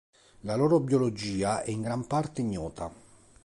La 0.45 0.55
loro 0.55 0.79
biologia 0.79 1.61
è 1.61 1.69
in 1.69 1.81
gran 1.81 2.07
parte 2.07 2.41
ignota. 2.41 2.91